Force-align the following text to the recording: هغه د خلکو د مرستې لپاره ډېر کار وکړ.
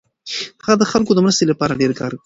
هغه 0.65 0.75
د 0.79 0.83
خلکو 0.91 1.11
د 1.15 1.19
مرستې 1.25 1.45
لپاره 1.51 1.79
ډېر 1.81 1.91
کار 1.99 2.11
وکړ. 2.13 2.19